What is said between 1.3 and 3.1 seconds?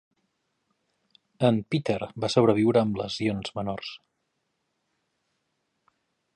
En Peter va sobreviure amb